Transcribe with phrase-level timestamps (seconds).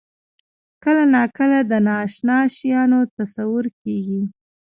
[0.83, 4.21] کله ناکله د نااشنا شیانو تصور کېږي.